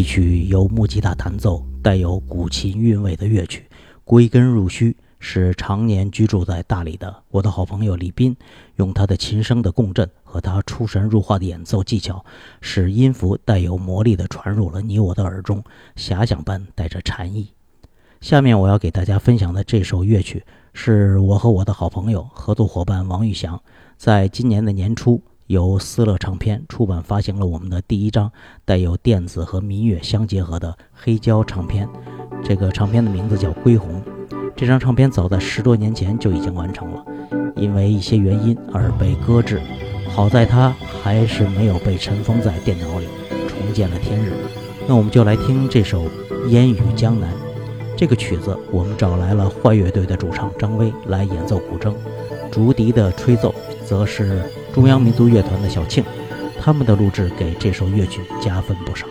[0.00, 3.66] 一曲由木吉他弹奏、带有古琴韵味的乐曲，
[4.02, 4.96] 归根入虚。
[5.18, 8.34] 是常年居住在大理的我的好朋友李斌，
[8.76, 12.24] 用他的琴声的共振和他出神入化的演奏技巧，
[12.62, 15.62] 使音符带有魔力的传入了你我的耳中，
[15.96, 17.48] 遐想般带着禅意。
[18.22, 20.42] 下面我要给大家分享的这首乐曲，
[20.72, 23.60] 是我和我的好朋友合作伙伴王玉祥，
[23.98, 25.20] 在今年的年初
[25.50, 28.30] 由思乐唱片出版发行了我们的第一张
[28.64, 31.88] 带有电子和民乐相结合的黑胶唱片，
[32.44, 34.00] 这个唱片的名字叫《归鸿》。
[34.54, 37.04] 这张唱片早在十多年前就已经完成了，
[37.56, 39.60] 因为一些原因而被搁置。
[40.10, 43.06] 好在它还是没有被尘封在电脑里，
[43.48, 44.32] 重见了天日。
[44.86, 46.04] 那我们就来听这首
[46.46, 47.28] 《烟雨江南》。
[47.96, 51.92] 这个曲子我们找来了坏乐队的主唱张威来演奏古筝，
[52.52, 53.52] 竹笛的吹奏
[53.84, 56.04] 则是中央民族乐团的小庆，
[56.60, 59.06] 他们的录制给这首乐曲加分不少。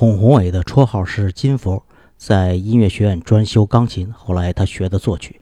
[0.00, 1.84] 孔宏伟的绰号是金佛，
[2.16, 4.10] 在音乐学院专修钢琴。
[4.14, 5.38] 后来他学的作曲，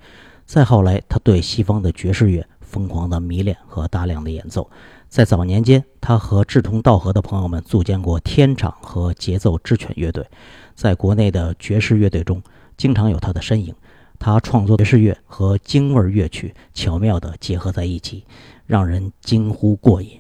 [0.47, 4.69] 再后来他对西方的爵士乐疯狂的迷恋和大量的演奏。
[5.09, 10.27] 在早年间，他和志同道合的朋友们组建过天场和节奏之犬乐队，
[10.75, 12.43] 在国内的爵士乐队中
[12.77, 13.73] 经常有他的身影。
[14.19, 18.25] 他创作爵士乐和京味乐曲巧妙地结合在一起，
[18.67, 20.19] 让人惊呼过瘾。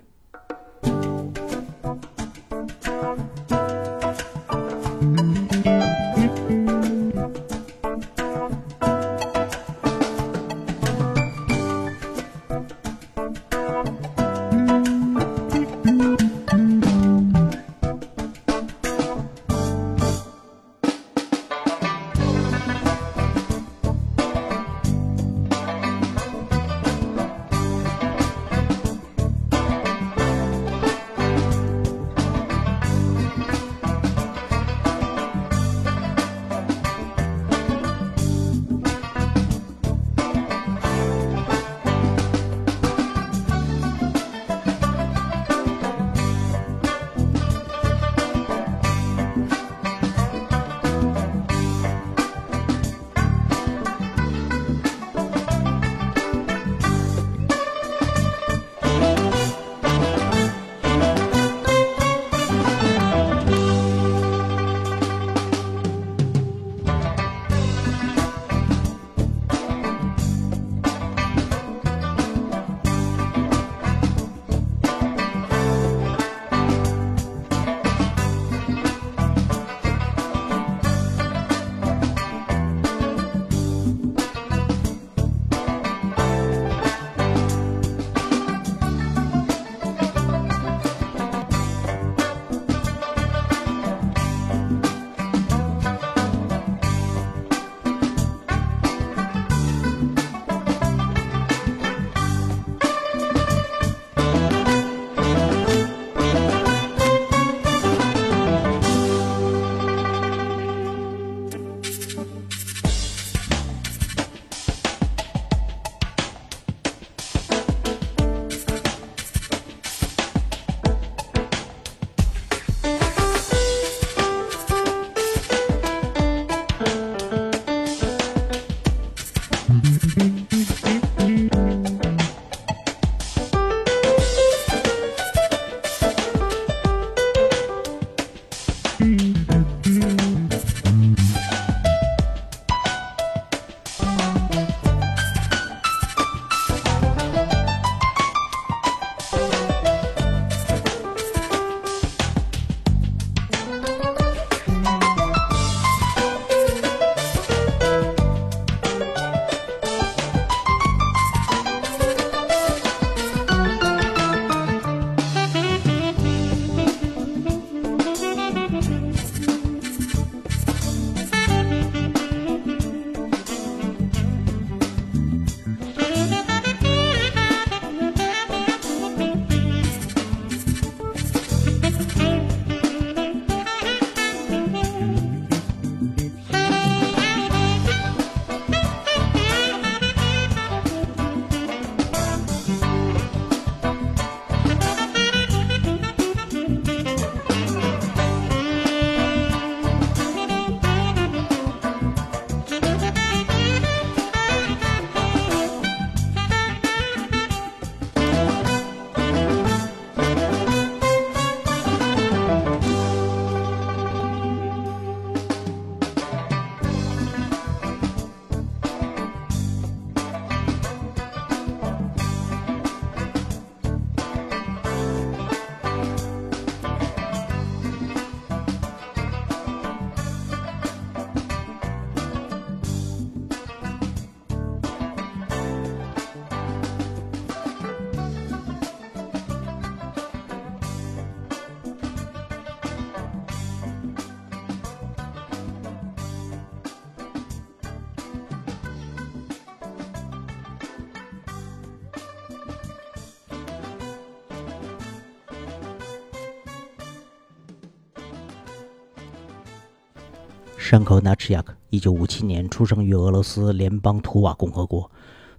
[260.78, 265.11] 山口纳赤亚克，一九五七年出生于俄罗斯联邦图瓦共和国，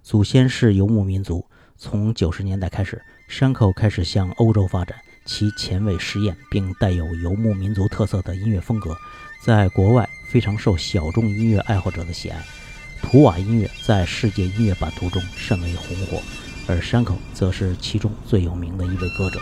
[0.02, 1.44] 祖先是游牧民族。
[1.76, 4.96] 从九十年代开始，山口开始向欧洲发展，
[5.26, 8.96] 其前卫实验并带有游牧民族特色的音乐风格，
[9.44, 12.42] 在国外非常受小众音乐爱好者的喜爱。
[13.02, 16.18] 图瓦音乐在世界音乐版图中甚为红火，
[16.66, 19.38] 而山口则是其中最有名的一位歌者。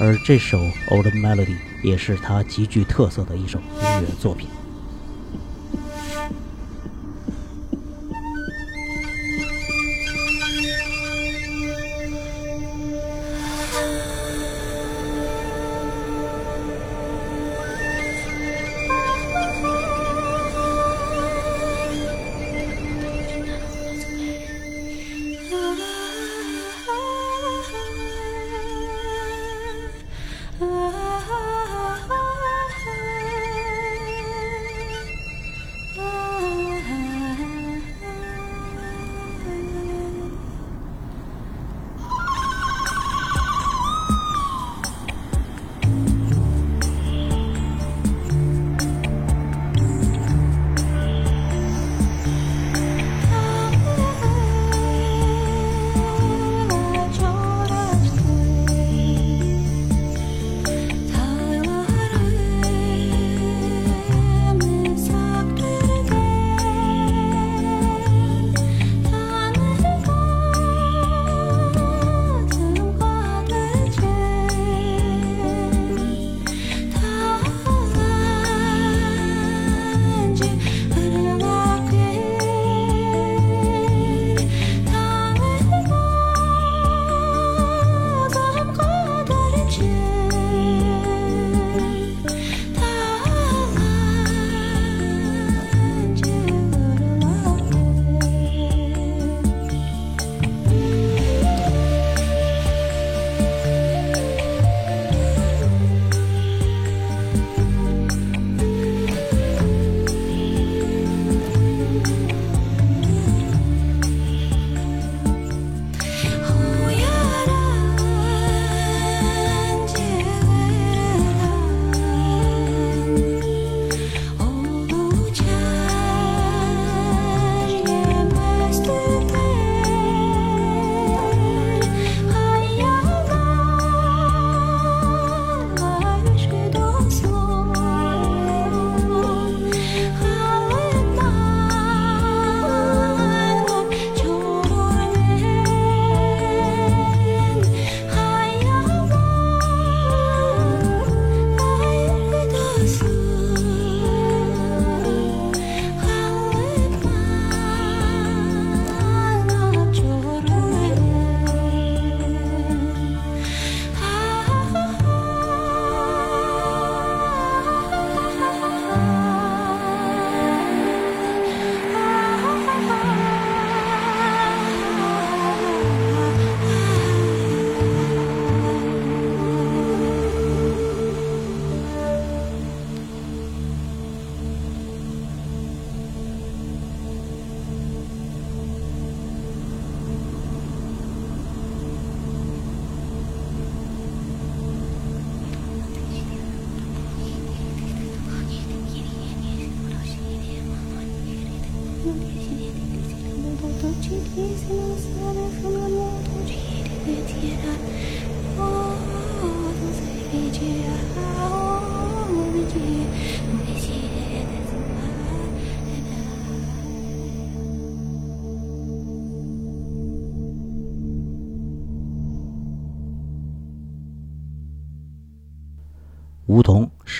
[0.00, 0.58] 而这首
[0.88, 1.46] 《Old Melody》
[1.84, 4.48] 也是他极具特色的一首音乐作品。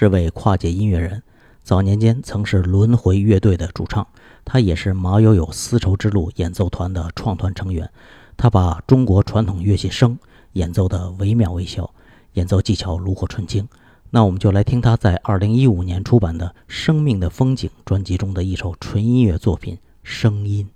[0.00, 1.22] 是位跨界音乐人，
[1.62, 4.06] 早年间曾是轮回乐队的主唱，
[4.46, 7.86] 他也是马友友丝绸之路演奏团的创团成员。
[8.34, 10.16] 他把中国传统乐器笙
[10.54, 11.92] 演奏得惟妙惟肖，
[12.32, 13.68] 演奏技巧炉火纯青。
[14.08, 20.66] 那我们就来听他在二零一五年出版的《生命的风景》专辑中的一首纯音乐作品《声音》。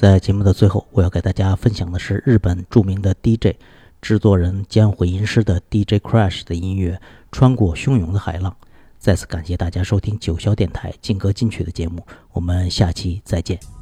[0.00, 3.56] 在节目的最后，我要给大家分享的是日本著名的 DJ、
[4.00, 6.94] 制作人兼混音师的 DJ Crash 的音乐
[7.32, 8.52] 《穿过汹涌的海浪》。
[9.00, 13.77] 再次感谢大家收听九霄电台劲歌金曲的节目，我们下期再见。